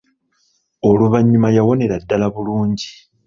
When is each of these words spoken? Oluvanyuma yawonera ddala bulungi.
Oluvanyuma 0.89 1.47
yawonera 1.57 1.95
ddala 2.01 2.27
bulungi. 2.33 2.89